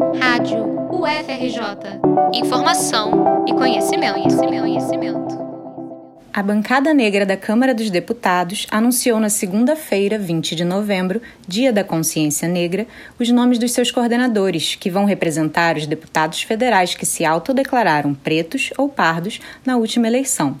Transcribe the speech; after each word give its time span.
Rádio 0.00 0.64
UFRJ. 0.90 2.00
Informação 2.32 3.44
e 3.46 3.52
conhecimento, 3.52 4.14
conhecimento, 4.14 4.60
conhecimento. 4.62 5.38
A 6.32 6.42
bancada 6.42 6.94
negra 6.94 7.26
da 7.26 7.36
Câmara 7.36 7.74
dos 7.74 7.90
Deputados 7.90 8.66
anunciou 8.70 9.20
na 9.20 9.28
segunda-feira, 9.28 10.18
20 10.18 10.56
de 10.56 10.64
novembro, 10.64 11.20
Dia 11.46 11.70
da 11.70 11.84
Consciência 11.84 12.48
Negra, 12.48 12.86
os 13.18 13.28
nomes 13.28 13.58
dos 13.58 13.72
seus 13.72 13.90
coordenadores, 13.90 14.74
que 14.74 14.88
vão 14.88 15.04
representar 15.04 15.76
os 15.76 15.86
deputados 15.86 16.40
federais 16.40 16.94
que 16.94 17.04
se 17.04 17.26
autodeclararam 17.26 18.14
pretos 18.14 18.70
ou 18.78 18.88
pardos 18.88 19.38
na 19.66 19.76
última 19.76 20.06
eleição. 20.06 20.58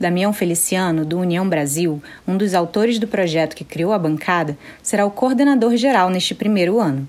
Damião 0.00 0.32
Feliciano, 0.32 1.04
do 1.04 1.18
União 1.18 1.46
Brasil, 1.46 2.02
um 2.26 2.38
dos 2.38 2.54
autores 2.54 2.98
do 2.98 3.06
projeto 3.06 3.54
que 3.54 3.64
criou 3.64 3.92
a 3.92 3.98
bancada, 3.98 4.56
será 4.82 5.04
o 5.04 5.10
coordenador 5.10 5.76
geral 5.76 6.08
neste 6.08 6.34
primeiro 6.34 6.80
ano. 6.80 7.06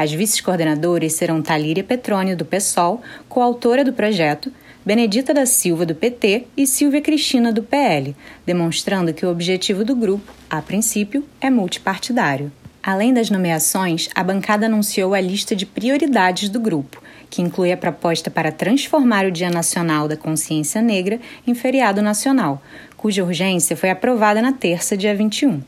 As 0.00 0.10
vice-coordenadoras 0.10 1.12
serão 1.12 1.42
Talíria 1.42 1.84
Petrônio, 1.84 2.34
do 2.34 2.42
PSOL, 2.42 3.02
coautora 3.28 3.84
do 3.84 3.92
projeto, 3.92 4.50
Benedita 4.82 5.34
da 5.34 5.44
Silva, 5.44 5.84
do 5.84 5.94
PT, 5.94 6.46
e 6.56 6.66
Silvia 6.66 7.02
Cristina, 7.02 7.52
do 7.52 7.62
PL, 7.62 8.16
demonstrando 8.46 9.12
que 9.12 9.26
o 9.26 9.30
objetivo 9.30 9.84
do 9.84 9.94
grupo, 9.94 10.32
a 10.48 10.62
princípio, 10.62 11.22
é 11.38 11.50
multipartidário. 11.50 12.50
Além 12.82 13.12
das 13.12 13.28
nomeações, 13.28 14.08
a 14.14 14.24
bancada 14.24 14.64
anunciou 14.64 15.12
a 15.12 15.20
lista 15.20 15.54
de 15.54 15.66
prioridades 15.66 16.48
do 16.48 16.58
grupo, 16.58 17.02
que 17.28 17.42
inclui 17.42 17.70
a 17.70 17.76
proposta 17.76 18.30
para 18.30 18.50
transformar 18.50 19.26
o 19.26 19.30
Dia 19.30 19.50
Nacional 19.50 20.08
da 20.08 20.16
Consciência 20.16 20.80
Negra 20.80 21.20
em 21.46 21.54
feriado 21.54 22.00
nacional, 22.00 22.62
cuja 22.96 23.22
urgência 23.22 23.76
foi 23.76 23.90
aprovada 23.90 24.40
na 24.40 24.54
terça, 24.54 24.96
dia 24.96 25.14
21, 25.14 25.60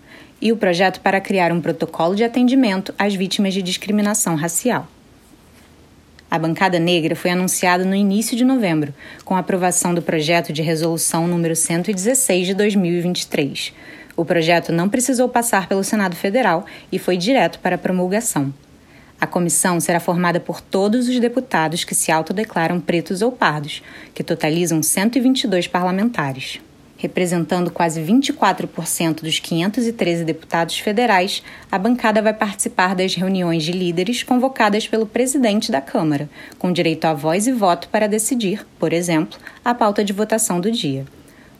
e 0.42 0.51
o 0.51 0.56
projeto 0.56 1.01
para 1.01 1.20
criar 1.20 1.52
um 1.52 1.60
protocolo 1.60 2.16
de 2.16 2.24
atendimento 2.24 2.92
às 2.98 3.14
vítimas 3.14 3.55
de 3.55 3.62
discriminação 3.62 4.34
racial. 4.34 4.88
A 6.28 6.37
bancada 6.37 6.80
negra 6.80 7.14
foi 7.14 7.30
anunciada 7.30 7.84
no 7.84 7.95
início 7.95 8.37
de 8.37 8.45
novembro, 8.45 8.92
com 9.25 9.36
a 9.36 9.39
aprovação 9.39 9.94
do 9.94 10.02
projeto 10.02 10.52
de 10.52 10.61
resolução 10.61 11.28
número 11.28 11.55
116 11.55 12.48
de 12.48 12.55
2023. 12.55 13.72
O 14.17 14.25
projeto 14.25 14.72
não 14.72 14.89
precisou 14.89 15.28
passar 15.28 15.69
pelo 15.69 15.84
Senado 15.84 16.17
Federal 16.17 16.67
e 16.91 16.98
foi 16.98 17.17
direto 17.17 17.61
para 17.61 17.77
a 17.77 17.78
promulgação. 17.78 18.52
A 19.20 19.27
comissão 19.28 19.78
será 19.78 20.00
formada 20.00 20.41
por 20.41 20.61
todos 20.61 21.08
os 21.08 21.20
deputados 21.20 21.84
que 21.84 21.95
se 21.95 22.11
autodeclaram 22.11 22.80
pretos 22.80 23.22
ou 23.22 23.30
pardos, 23.30 23.80
que 24.12 24.24
totalizam 24.24 24.83
122 24.83 25.69
parlamentares. 25.69 26.61
Representando 27.03 27.69
quase 27.69 28.00
24% 28.00 29.22
dos 29.22 29.41
513 29.41 30.25
deputados 30.25 30.78
federais, 30.78 31.42
a 31.69 31.77
bancada 31.77 32.22
vai 32.22 32.33
participar 32.33 32.95
das 32.95 33.17
reuniões 33.17 33.64
de 33.64 33.72
líderes 33.72 34.22
convocadas 34.22 34.86
pelo 34.86 35.05
presidente 35.05 35.73
da 35.73 35.80
Câmara, 35.80 36.30
com 36.61 36.70
direito 36.70 37.06
a 37.06 37.12
voz 37.12 37.48
e 37.48 37.53
voto 37.53 37.89
para 37.89 38.06
decidir, 38.06 38.64
por 38.78 38.92
exemplo, 38.92 39.36
a 39.64 39.75
pauta 39.75 40.05
de 40.05 40.12
votação 40.12 40.61
do 40.61 40.70
dia. 40.70 41.05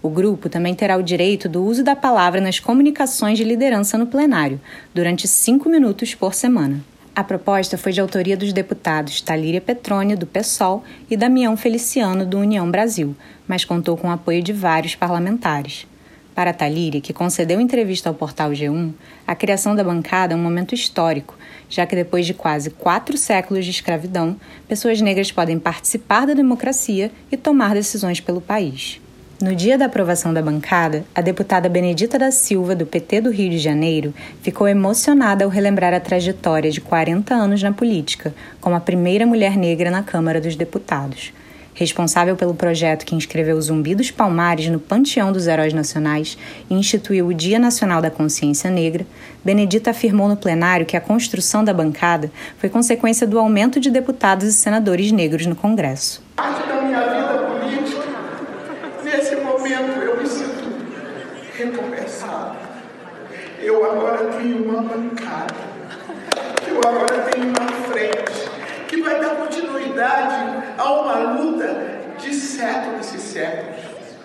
O 0.01 0.09
grupo 0.09 0.49
também 0.49 0.77
terá 0.77 0.97
o 0.97 1.03
direito 1.03 1.49
do 1.49 1.65
uso 1.65 1.83
da 1.83 1.97
palavra 1.97 2.41
nas 2.41 2.61
comunicações 2.61 3.37
de 3.37 3.43
liderança 3.43 3.99
no 3.99 4.07
plenário, 4.07 4.61
durante 4.95 5.27
cinco 5.27 5.69
minutos 5.69 6.15
por 6.15 6.35
semana. 6.35 6.85
A 7.15 7.23
proposta 7.23 7.77
foi 7.77 7.93
de 7.93 8.01
autoria 8.01 8.39
dos 8.39 8.55
deputados 8.55 9.21
Talíria 9.21 9.61
Petrônia, 9.61 10.17
do 10.17 10.27
PSOL, 10.27 10.83
e 11.11 11.17
Damião 11.17 11.59
Feliciano, 11.59 12.25
do 12.25 12.39
União 12.39 12.71
Brasil, 12.71 13.15
mas 13.47 13.67
contou 13.67 13.99
com 13.99 14.09
o 14.09 14.11
apoio 14.11 14.43
de 14.43 14.51
vários 14.51 14.95
parlamentares. 14.95 15.87
Para 16.35 16.55
Talíria, 16.55 17.03
que 17.03 17.13
concedeu 17.13 17.61
entrevista 17.61 18.09
ao 18.09 18.15
portal 18.15 18.53
G1, 18.53 18.95
a 19.27 19.35
criação 19.35 19.77
da 19.77 19.85
bancada 19.85 20.33
é 20.33 20.37
um 20.37 20.43
momento 20.43 20.75
histórico, 20.75 21.37
já 21.69 21.85
que 21.85 21.95
depois 21.95 22.25
de 22.25 22.33
quase 22.33 22.71
quatro 22.71 23.19
séculos 23.19 23.67
de 23.67 23.73
escravidão, 23.73 24.35
pessoas 24.67 24.99
negras 25.03 25.31
podem 25.31 25.59
participar 25.59 26.27
da 26.27 26.33
democracia 26.33 27.11
e 27.31 27.37
tomar 27.37 27.75
decisões 27.75 28.21
pelo 28.21 28.41
país. 28.41 29.02
No 29.43 29.57
dia 29.57 29.77
da 29.77 29.87
aprovação 29.87 30.33
da 30.33 30.41
bancada, 30.41 31.05
a 31.13 31.21
deputada 31.21 31.69
Benedita 31.69 32.17
da 32.17 32.31
Silva, 32.31 32.77
do 32.77 32.87
PT 32.87 33.23
do 33.23 33.31
Rio 33.33 33.51
de 33.51 33.59
Janeiro, 33.59 34.15
ficou 34.41 34.69
emocionada 34.69 35.45
ao 35.45 35.51
relembrar 35.51 35.93
a 35.93 35.99
trajetória 35.99 36.71
de 36.71 36.81
40 36.81 37.35
anos 37.35 37.61
na 37.61 37.73
política, 37.73 38.33
como 38.61 38.77
a 38.77 38.81
primeira 38.81 39.27
mulher 39.27 39.57
negra 39.57 39.91
na 39.91 40.01
Câmara 40.01 40.41
dos 40.41 40.55
Deputados. 40.55 41.33
Responsável 41.75 42.37
pelo 42.37 42.55
projeto 42.55 43.05
que 43.05 43.17
inscreveu 43.17 43.57
o 43.57 43.61
Zumbi 43.61 43.97
dos 43.97 44.13
Palmares 44.13 44.69
no 44.69 44.79
Panteão 44.79 45.33
dos 45.33 45.49
Heróis 45.49 45.75
Nacionais 45.75 46.39
e 46.71 46.75
instituiu 46.75 47.27
o 47.27 47.35
Dia 47.35 47.59
Nacional 47.59 48.01
da 48.01 48.13
Consciência 48.13 48.71
Negra, 48.71 49.05
Benedita 49.45 49.91
afirmou 49.91 50.29
no 50.29 50.37
plenário 50.37 50.87
que 50.87 50.97
a 50.97 51.01
construção 51.01 51.65
da 51.65 51.75
bancada 51.75 52.31
foi 52.59 52.69
consequência 52.69 53.27
do 53.27 53.41
aumento 53.41 53.81
de 53.81 53.91
deputados 53.91 54.47
e 54.47 54.53
senadores 54.53 55.11
negros 55.11 55.47
no 55.47 55.57
Congresso. 55.57 56.23
Parte 56.37 56.65
da 56.69 56.81
minha 56.81 57.01
vida 57.01 57.39
política, 57.39 58.03
nesse 59.03 59.37
momento 59.37 59.99
eu 60.01 60.23
me 60.23 60.29
sinto 60.29 60.73
recompensado. 61.55 62.57
Eu 63.61 63.85
agora 63.85 64.33
tenho 64.33 64.65
uma 64.65 64.83
bancada, 64.83 65.55
eu 66.67 66.79
agora 66.79 67.31
tenho 67.31 67.49
uma 67.49 67.69
frente 67.89 68.51
que 68.89 69.01
vai 69.01 69.21
dar 69.21 69.37
continuidade 69.37 70.65
a 70.77 70.93
uma 70.93 71.33
luta 71.35 72.01
de 72.19 72.35
séculos 72.35 73.15
e 73.15 73.19
séculos. 73.19 73.81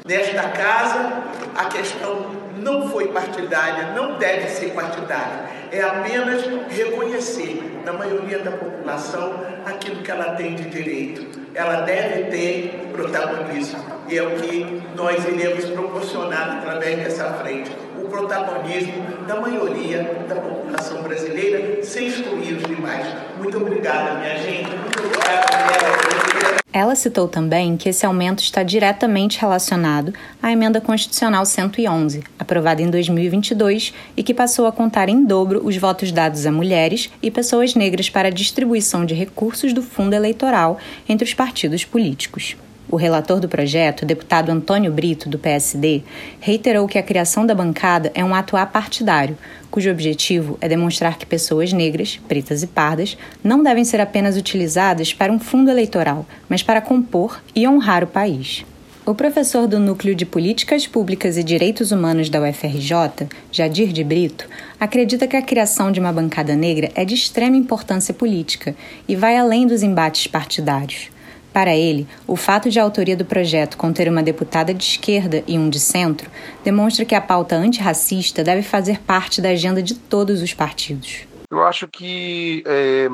Nesta 0.06 0.50
casa, 0.50 1.24
a 1.56 1.66
questão 1.66 2.32
não 2.58 2.90
foi 2.90 3.10
partidária, 3.10 3.94
não 3.94 4.18
deve 4.18 4.48
ser 4.50 4.72
partidária. 4.72 5.46
É 5.72 5.82
apenas 5.82 6.44
reconhecer 6.70 7.82
na 7.86 7.94
maioria 7.94 8.40
da 8.40 8.52
população 8.52 9.44
aquilo 9.66 10.02
que 10.02 10.10
ela 10.10 10.36
tem 10.36 10.56
de 10.56 10.70
direito. 10.70 11.28
Ela 11.54 11.82
deve 11.82 12.26
ter 12.26 12.90
protagonismo. 12.94 13.97
E 14.10 14.18
é 14.18 14.24
o 14.24 14.32
que 14.36 14.82
nós 14.96 15.24
iremos 15.26 15.66
proporcionar 15.66 16.58
através 16.58 16.98
dessa 16.98 17.34
frente. 17.34 17.72
O 18.02 18.08
protagonismo 18.08 19.04
da 19.28 19.40
maioria 19.42 20.26
da 20.30 20.36
população 20.36 21.04
brasileira, 21.04 21.84
sem 21.84 22.08
excluir 22.08 22.54
os 22.54 22.64
demais. 22.64 23.06
Muito 23.38 23.58
obrigada, 23.58 24.20
minha 24.20 24.38
gente. 24.38 24.70
Muito 24.70 25.00
obrigada, 25.00 25.46
minha 25.58 26.18
ela 26.78 26.94
citou 26.94 27.28
também 27.28 27.76
que 27.76 27.90
esse 27.90 28.06
aumento 28.06 28.40
está 28.40 28.62
diretamente 28.62 29.40
relacionado 29.40 30.14
à 30.40 30.52
Emenda 30.52 30.80
Constitucional 30.80 31.44
111, 31.44 32.24
aprovada 32.38 32.84
em 32.84 32.90
2022 32.92 33.96
e 34.16 34.22
que 34.22 34.32
passou 34.32 34.68
a 34.68 34.72
contar 34.72 35.10
em 35.10 35.26
dobro 35.26 35.66
os 35.66 35.76
votos 35.76 36.12
dados 36.12 36.46
a 36.46 36.52
mulheres 36.52 37.10
e 37.20 37.32
pessoas 37.32 37.74
negras 37.74 38.12
para 38.12 38.28
a 38.28 38.32
distribuição 38.32 39.06
de 39.06 39.16
recursos 39.16 39.74
do 39.74 39.82
fundo 39.82 40.14
eleitoral 40.14 40.78
entre 41.10 41.26
os 41.26 41.34
partidos 41.34 41.84
políticos. 41.84 42.56
O 42.90 42.96
relator 42.96 43.42
do 43.42 43.50
projeto, 43.50 44.06
deputado 44.06 44.50
Antônio 44.50 44.92
Brito, 44.92 45.28
do 45.28 45.38
PSD, 45.38 46.04
reiterou 46.40 46.88
que 46.88 46.98
a 46.98 47.04
criação 47.04 47.46
da 47.46 47.54
bancada 47.54 48.12
é 48.14 48.24
um 48.24 48.34
ato 48.34 48.56
apartidário, 48.56 49.38
cujo 49.70 49.92
objetivo 49.92 50.58
é 50.62 50.70
demonstrar 50.70 51.18
que 51.18 51.26
pessoas 51.26 51.74
negras, 51.74 52.18
pretas 52.30 52.64
e 52.64 52.68
pardas 52.68 53.18
não 53.44 53.62
devem 53.62 53.84
ser 53.84 54.00
apenas 54.00 54.38
utilizadas 54.38 55.14
para 55.14 55.34
um 55.34 55.40
fundo 55.40 55.70
eleitoral, 55.70 56.26
mas 56.48 56.64
para 56.64 56.80
compor 56.80 57.42
e 57.54 57.68
honrar 57.68 58.06
o 58.06 58.08
país. 58.08 58.66
O 59.06 59.14
professor 59.14 59.68
do 59.68 59.80
Núcleo 59.80 60.16
de 60.16 60.26
Políticas 60.26 60.88
Públicas 60.88 61.38
e 61.38 61.44
Direitos 61.44 61.92
Humanos 61.92 62.30
da 62.30 62.42
UFRJ, 62.42 63.28
Jadir 63.52 63.92
de 63.94 64.04
Brito, 64.04 64.48
acredita 64.80 65.28
que 65.28 65.36
a 65.36 65.42
criação 65.42 65.92
de 65.92 66.00
uma 66.00 66.12
bancada 66.12 66.56
negra 66.56 66.90
é 66.96 67.04
de 67.04 67.16
extrema 67.16 67.58
importância 67.58 68.14
política 68.14 68.76
e 69.08 69.16
vai 69.16 69.38
além 69.38 69.68
dos 69.68 69.84
embates 69.84 70.28
partidários. 70.28 71.17
Para 71.58 71.76
ele, 71.76 72.08
o 72.28 72.36
fato 72.36 72.70
de 72.70 72.80
a 72.80 72.84
autoria 72.84 73.18
do 73.18 73.26
projeto 73.26 73.80
conter 73.80 74.08
uma 74.08 74.22
deputada 74.22 74.72
de 74.72 74.84
esquerda 74.84 75.44
e 75.48 75.58
um 75.58 75.72
de 75.72 75.80
centro 75.80 76.30
demonstra 76.64 77.04
que 77.04 77.16
a 77.16 77.20
pauta 77.20 77.56
antirracista 77.56 78.44
deve 78.44 78.62
fazer 78.62 79.02
parte 79.02 79.42
da 79.42 79.50
agenda 79.50 79.82
de 79.82 79.96
todos 79.96 80.44
os 80.44 80.54
partidos. 80.54 81.26
Eu 81.50 81.66
acho 81.66 81.88
que 81.88 82.64
é, 82.68 83.08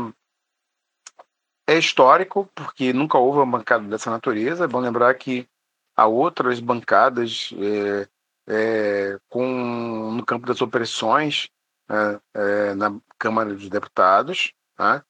é 1.66 1.78
histórico, 1.78 2.50
porque 2.54 2.92
nunca 2.92 3.18
houve 3.18 3.38
uma 3.38 3.60
bancada 3.60 3.88
dessa 3.88 4.12
natureza. 4.12 4.66
É 4.66 4.68
bom 4.68 4.82
lembrar 4.82 5.14
que 5.14 5.48
há 5.96 6.06
outras 6.06 6.60
bancadas 6.60 7.54
é, 7.58 8.08
é, 8.50 9.20
com, 9.30 10.12
no 10.18 10.26
campo 10.26 10.46
das 10.46 10.62
opressões 10.62 11.48
é, 11.90 12.20
é, 12.34 12.76
na 12.76 12.94
Câmara 13.18 13.54
dos 13.54 13.70
Deputados. 13.70 14.52
Né? 14.78 15.02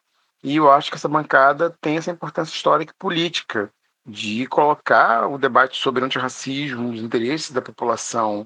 E 0.43 0.57
eu 0.57 0.69
acho 0.69 0.91
que 0.91 0.97
essa 0.97 1.07
bancada 1.07 1.75
tem 1.79 1.97
essa 1.97 2.11
importância 2.11 2.53
histórica 2.53 2.91
e 2.93 2.99
política 2.99 3.71
de 4.05 4.45
colocar 4.47 5.27
o 5.27 5.37
debate 5.37 5.79
sobre 5.79 6.03
antirracismo, 6.03 6.91
os 6.91 7.01
interesses 7.01 7.51
da 7.51 7.61
população 7.61 8.45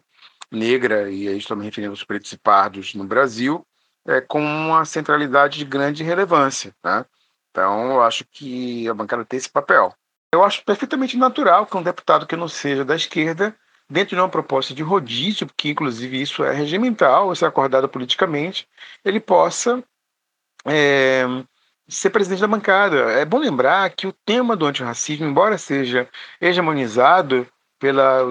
negra, 0.51 1.09
e 1.09 1.27
aí 1.27 1.39
me 1.55 1.65
referindo 1.65 1.91
aos 1.91 2.03
pretos 2.03 2.31
e 2.31 2.37
pardos 2.37 2.93
no 2.93 3.03
Brasil, 3.03 3.65
é, 4.05 4.21
com 4.21 4.39
uma 4.39 4.85
centralidade 4.85 5.57
de 5.57 5.65
grande 5.65 6.03
relevância. 6.03 6.73
Né? 6.83 7.03
Então, 7.49 7.91
eu 7.91 8.03
acho 8.03 8.23
que 8.25 8.87
a 8.87 8.93
bancada 8.93 9.25
tem 9.25 9.37
esse 9.37 9.49
papel. 9.49 9.93
Eu 10.31 10.43
acho 10.43 10.63
perfeitamente 10.63 11.17
natural 11.17 11.65
que 11.65 11.75
um 11.75 11.81
deputado 11.81 12.27
que 12.27 12.35
não 12.35 12.47
seja 12.47 12.85
da 12.85 12.95
esquerda, 12.95 13.55
dentro 13.89 14.15
de 14.15 14.21
uma 14.21 14.29
proposta 14.29 14.73
de 14.73 14.83
rodízio, 14.83 15.47
porque 15.47 15.69
inclusive 15.69 16.21
isso 16.21 16.43
é 16.43 16.53
regimental, 16.53 17.33
isso 17.33 17.45
é 17.45 17.47
acordado 17.47 17.89
politicamente, 17.89 18.67
ele 19.03 19.19
possa 19.19 19.83
é, 20.65 21.25
ser 21.87 22.09
presidente 22.09 22.41
da 22.41 22.47
bancada. 22.47 23.11
É 23.11 23.25
bom 23.25 23.37
lembrar 23.37 23.89
que 23.91 24.07
o 24.07 24.13
tema 24.25 24.55
do 24.55 24.65
antirracismo, 24.65 25.25
embora 25.25 25.57
seja 25.57 26.07
hegemonizado 26.41 27.47
pela 27.79 28.23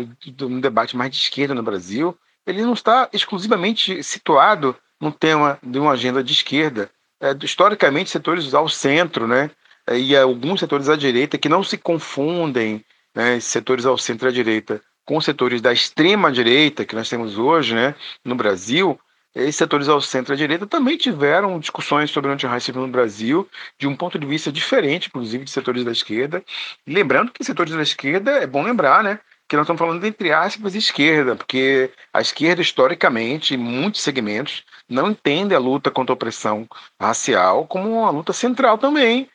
um 0.42 0.60
debate 0.60 0.96
mais 0.96 1.10
de 1.10 1.16
esquerda 1.16 1.54
no 1.54 1.62
Brasil, 1.62 2.16
ele 2.46 2.62
não 2.62 2.74
está 2.74 3.08
exclusivamente 3.12 4.02
situado 4.02 4.76
no 5.00 5.12
tema 5.12 5.58
de 5.62 5.78
uma 5.78 5.92
agenda 5.92 6.22
de 6.22 6.32
esquerda. 6.32 6.90
É, 7.20 7.34
historicamente, 7.42 8.10
setores 8.10 8.52
ao 8.54 8.68
centro, 8.68 9.26
né, 9.26 9.50
e 9.90 10.16
alguns 10.16 10.60
setores 10.60 10.88
à 10.88 10.96
direita 10.96 11.38
que 11.38 11.48
não 11.48 11.62
se 11.62 11.78
confundem, 11.78 12.84
né, 13.14 13.40
setores 13.40 13.86
ao 13.86 13.96
centro 13.96 14.28
e 14.28 14.30
à 14.30 14.32
direita, 14.32 14.82
com 15.04 15.20
setores 15.20 15.60
da 15.60 15.72
extrema 15.72 16.30
direita 16.30 16.84
que 16.84 16.94
nós 16.94 17.08
temos 17.08 17.38
hoje, 17.38 17.74
né, 17.74 17.94
no 18.24 18.34
Brasil, 18.34 18.98
esses 19.36 19.56
setores 19.56 19.88
ao 19.88 20.00
centro 20.00 20.32
e 20.32 20.34
à 20.34 20.36
direita 20.36 20.66
também 20.66 20.96
tiveram 20.96 21.60
discussões 21.60 22.10
sobre 22.10 22.30
o 22.30 22.34
antirracismo 22.34 22.80
no 22.80 22.88
Brasil, 22.88 23.46
de 23.78 23.86
um 23.86 23.94
ponto 23.94 24.18
de 24.18 24.26
vista 24.26 24.50
diferente, 24.50 25.08
inclusive, 25.08 25.44
de 25.44 25.50
setores 25.50 25.84
da 25.84 25.92
esquerda. 25.92 26.42
lembrando 26.86 27.30
que 27.30 27.44
setores 27.44 27.74
da 27.74 27.82
esquerda, 27.82 28.30
é 28.32 28.46
bom 28.46 28.62
lembrar, 28.62 29.04
né, 29.04 29.20
que 29.48 29.54
nós 29.54 29.64
estamos 29.64 29.78
falando 29.78 30.04
entre 30.04 30.32
aspas 30.32 30.74
esquerda, 30.74 31.36
porque 31.36 31.90
a 32.12 32.20
esquerda, 32.20 32.62
historicamente, 32.62 33.54
em 33.54 33.58
muitos 33.58 34.00
segmentos, 34.02 34.64
não 34.88 35.10
entende 35.10 35.54
a 35.54 35.58
luta 35.58 35.90
contra 35.90 36.12
a 36.12 36.16
opressão 36.16 36.66
racial 37.00 37.66
como 37.66 38.00
uma 38.00 38.10
luta 38.10 38.32
central 38.32 38.78
também, 38.78 39.28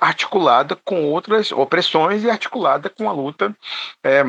articulada 0.00 0.76
com 0.76 1.04
outras 1.04 1.52
opressões 1.52 2.24
e 2.24 2.30
articulada 2.30 2.88
com 2.88 3.08
a 3.08 3.12
luta 3.12 3.54
é, 4.04 4.22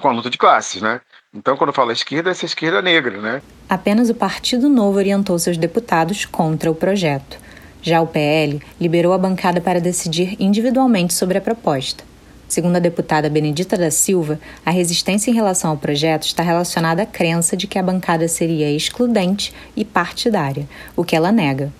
com 0.00 0.08
a 0.08 0.12
luta 0.12 0.30
de 0.30 0.38
classes, 0.38 0.80
né? 0.80 1.00
Então, 1.34 1.56
quando 1.56 1.72
fala 1.72 1.92
esquerda, 1.92 2.30
essa 2.30 2.44
esquerda 2.44 2.82
negra, 2.82 3.20
né? 3.20 3.42
Apenas 3.68 4.10
o 4.10 4.14
Partido 4.14 4.68
Novo 4.68 4.98
orientou 4.98 5.38
seus 5.38 5.56
deputados 5.56 6.24
contra 6.24 6.70
o 6.70 6.74
projeto. 6.74 7.38
Já 7.80 8.00
o 8.00 8.06
PL 8.06 8.60
liberou 8.80 9.12
a 9.12 9.18
bancada 9.18 9.60
para 9.60 9.80
decidir 9.80 10.36
individualmente 10.38 11.14
sobre 11.14 11.38
a 11.38 11.40
proposta. 11.40 12.04
Segundo 12.46 12.76
a 12.76 12.80
deputada 12.80 13.30
Benedita 13.30 13.78
da 13.78 13.90
Silva, 13.90 14.38
a 14.64 14.70
resistência 14.70 15.30
em 15.30 15.34
relação 15.34 15.70
ao 15.70 15.78
projeto 15.78 16.24
está 16.24 16.42
relacionada 16.42 17.02
à 17.02 17.06
crença 17.06 17.56
de 17.56 17.66
que 17.66 17.78
a 17.78 17.82
bancada 17.82 18.28
seria 18.28 18.70
excludente 18.70 19.54
e 19.74 19.86
partidária, 19.86 20.68
o 20.94 21.02
que 21.02 21.16
ela 21.16 21.32
nega. 21.32 21.72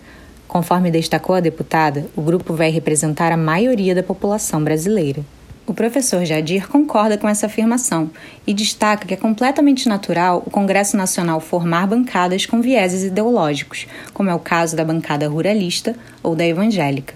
Conforme 0.48 0.90
destacou 0.90 1.34
a 1.34 1.40
deputada, 1.40 2.06
o 2.16 2.22
grupo 2.22 2.54
vai 2.54 2.70
representar 2.70 3.32
a 3.32 3.36
maioria 3.36 3.94
da 3.94 4.02
população 4.02 4.64
brasileira. 4.64 5.22
O 5.64 5.72
professor 5.72 6.24
Jadir 6.24 6.68
concorda 6.68 7.16
com 7.16 7.28
essa 7.28 7.46
afirmação 7.46 8.10
e 8.44 8.52
destaca 8.52 9.06
que 9.06 9.14
é 9.14 9.16
completamente 9.16 9.88
natural 9.88 10.42
o 10.44 10.50
Congresso 10.50 10.96
Nacional 10.96 11.40
formar 11.40 11.86
bancadas 11.86 12.44
com 12.44 12.60
vieses 12.60 13.04
ideológicos, 13.04 13.86
como 14.12 14.28
é 14.28 14.34
o 14.34 14.40
caso 14.40 14.74
da 14.74 14.84
bancada 14.84 15.28
ruralista 15.28 15.94
ou 16.20 16.34
da 16.34 16.44
evangélica. 16.44 17.14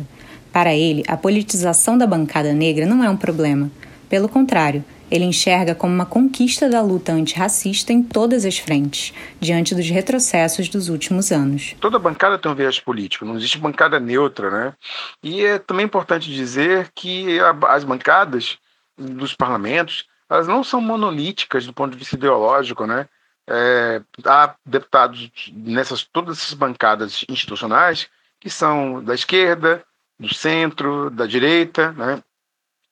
Para 0.53 0.73
ele, 0.73 1.03
a 1.09 1.17
politização 1.17 1.99
da 1.99 2.07
bancada 2.07 2.53
negra 2.53 2.87
não 2.87 3.03
é 3.03 3.11
um 3.11 3.17
problema. 3.17 3.69
Pelo 4.09 4.29
contrário, 4.29 4.85
ele 5.11 5.25
enxerga 5.25 5.75
como 5.75 5.95
uma 5.95 6.07
conquista 6.07 6.69
da 6.69 6.83
luta 6.83 7.13
antirracista 7.13 7.93
em 7.93 8.03
todas 8.03 8.45
as 8.45 8.59
frentes, 8.59 9.15
diante 9.41 9.75
dos 9.75 9.89
retrocessos 9.89 10.69
dos 10.69 10.89
últimos 10.89 11.31
anos. 11.31 11.75
Toda 11.81 11.99
bancada 11.99 12.39
tem 12.39 12.51
um 12.51 12.55
viés 12.55 12.81
político, 12.81 13.25
não 13.25 13.37
existe 13.37 13.59
bancada 13.59 14.01
neutra, 14.01 14.51
né? 14.51 14.75
E 15.23 15.45
é 15.45 15.59
também 15.59 15.87
importante 15.87 16.33
dizer 16.33 16.91
que 16.95 17.39
as 17.69 17.85
bancadas 17.85 18.59
dos 18.99 19.35
parlamentos, 19.35 20.07
elas 20.29 20.49
não 20.49 20.65
são 20.65 20.81
monolíticas 20.81 21.67
do 21.67 21.73
ponto 21.73 21.93
de 21.93 21.99
vista 21.99 22.17
ideológico, 22.17 22.87
né? 22.87 23.09
É, 23.49 24.03
há 24.25 24.57
deputados 24.65 25.31
nessas 25.53 26.03
todas 26.03 26.39
essas 26.39 26.55
bancadas 26.55 27.25
institucionais 27.29 28.09
que 28.41 28.51
são 28.51 29.03
da 29.05 29.15
esquerda, 29.15 29.85
do 30.19 30.35
centro, 30.35 31.11
da 31.11 31.27
direita, 31.27 31.93
né? 31.93 32.23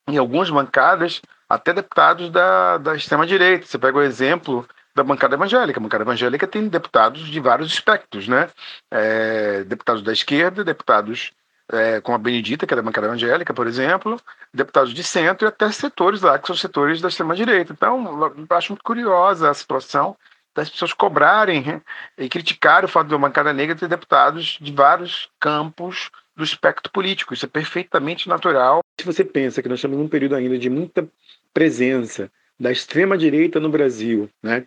Em 0.06 0.16
algumas 0.18 0.50
bancadas 0.50 1.20
até 1.54 1.72
deputados 1.72 2.30
da, 2.30 2.78
da 2.78 2.94
extrema-direita. 2.94 3.66
Você 3.66 3.78
pega 3.78 3.98
o 3.98 4.02
exemplo 4.02 4.66
da 4.94 5.02
bancada 5.02 5.34
evangélica. 5.34 5.78
A 5.78 5.82
bancada 5.82 6.04
evangélica 6.04 6.46
tem 6.46 6.68
deputados 6.68 7.28
de 7.28 7.40
vários 7.40 7.72
espectros, 7.72 8.28
né? 8.28 8.48
É, 8.90 9.64
deputados 9.64 10.02
da 10.02 10.12
esquerda, 10.12 10.64
deputados 10.64 11.32
é, 11.72 12.00
como 12.00 12.16
a 12.16 12.18
Benedita, 12.18 12.66
que 12.66 12.74
é 12.74 12.76
da 12.76 12.82
bancada 12.82 13.06
evangélica, 13.06 13.54
por 13.54 13.66
exemplo, 13.66 14.20
deputados 14.52 14.92
de 14.92 15.02
centro 15.02 15.46
e 15.46 15.48
até 15.48 15.70
setores 15.70 16.22
lá, 16.22 16.38
que 16.38 16.46
são 16.46 16.56
setores 16.56 17.00
da 17.00 17.08
extrema-direita. 17.08 17.72
Então, 17.72 18.32
acho 18.50 18.72
muito 18.72 18.84
curiosa 18.84 19.50
a 19.50 19.54
situação 19.54 20.16
das 20.54 20.70
pessoas 20.70 20.92
cobrarem 20.92 21.82
e 22.16 22.28
criticar 22.28 22.84
o 22.84 22.88
fato 22.88 23.08
de 23.08 23.14
uma 23.14 23.26
bancada 23.26 23.52
negra 23.52 23.74
ter 23.74 23.88
deputados 23.88 24.58
de 24.60 24.72
vários 24.72 25.28
campos 25.40 26.10
do 26.36 26.44
espectro 26.44 26.92
político. 26.92 27.34
Isso 27.34 27.46
é 27.46 27.48
perfeitamente 27.48 28.28
natural. 28.28 28.83
Se 28.98 29.04
você 29.04 29.24
pensa 29.24 29.62
que 29.62 29.68
nós 29.68 29.78
estamos 29.78 29.98
num 29.98 30.08
período 30.08 30.34
ainda 30.34 30.58
de 30.58 30.70
muita 30.70 31.08
presença 31.52 32.30
da 32.58 32.70
extrema-direita 32.70 33.58
no 33.58 33.68
Brasil, 33.68 34.30
né, 34.42 34.66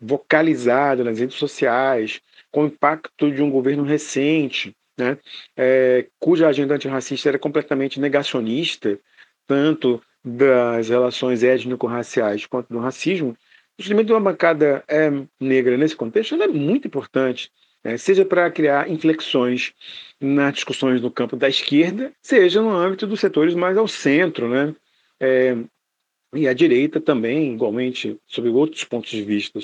vocalizada 0.00 1.04
nas 1.04 1.18
redes 1.18 1.36
sociais, 1.36 2.20
com 2.50 2.62
o 2.62 2.66
impacto 2.66 3.30
de 3.30 3.42
um 3.42 3.50
governo 3.50 3.82
recente, 3.82 4.74
né, 4.96 5.18
é, 5.56 6.06
cuja 6.18 6.48
agenda 6.48 6.74
antirracista 6.74 7.28
era 7.28 7.38
completamente 7.38 8.00
negacionista, 8.00 8.98
tanto 9.46 10.02
das 10.24 10.88
relações 10.88 11.42
étnico-raciais 11.42 12.46
quanto 12.46 12.68
do 12.72 12.78
racismo, 12.78 13.36
o 13.78 13.82
surgimento 13.82 14.08
de 14.08 14.12
uma 14.12 14.20
bancada 14.20 14.82
é, 14.88 15.08
negra 15.38 15.76
nesse 15.76 15.94
contexto 15.94 16.34
é 16.42 16.48
muito 16.48 16.88
importante, 16.88 17.52
né, 17.84 17.96
seja 17.96 18.24
para 18.24 18.50
criar 18.50 18.90
inflexões 18.90 19.72
nas 20.20 20.54
discussões 20.54 21.00
no 21.00 21.10
campo 21.10 21.36
da 21.36 21.48
esquerda, 21.48 22.12
seja 22.20 22.60
no 22.60 22.70
âmbito 22.70 23.06
dos 23.06 23.20
setores 23.20 23.54
mais 23.54 23.76
ao 23.76 23.86
centro, 23.86 24.48
né? 24.48 24.74
É, 25.20 25.56
e 26.34 26.46
a 26.46 26.52
direita 26.52 27.00
também, 27.00 27.54
igualmente, 27.54 28.16
sob 28.26 28.48
outros 28.50 28.84
pontos 28.84 29.10
de 29.10 29.22
vista. 29.22 29.58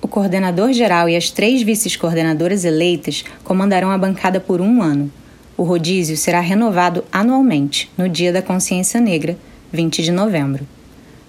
O 0.00 0.08
coordenador 0.08 0.72
geral 0.72 1.08
e 1.08 1.16
as 1.16 1.30
três 1.30 1.62
vices-coordenadoras 1.62 2.64
eleitas 2.64 3.24
comandarão 3.44 3.90
a 3.90 3.98
bancada 3.98 4.40
por 4.40 4.60
um 4.60 4.82
ano. 4.82 5.12
O 5.56 5.62
rodízio 5.62 6.16
será 6.16 6.40
renovado 6.40 7.04
anualmente, 7.10 7.90
no 7.96 8.08
Dia 8.08 8.32
da 8.32 8.42
Consciência 8.42 9.00
Negra, 9.00 9.36
20 9.72 10.02
de 10.02 10.12
novembro. 10.12 10.66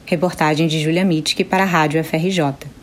Reportagem 0.05 0.67
de 0.67 0.79
Julia 0.79 1.03
Mitke 1.03 1.43
para 1.43 1.63
a 1.63 1.65
Rádio 1.65 2.01
FRJ. 2.03 2.76